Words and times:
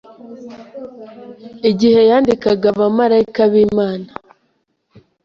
igihe 1.69 1.99
yandikaga 2.09 2.65
Abamarayika 2.73 3.43
bimana 3.53 4.09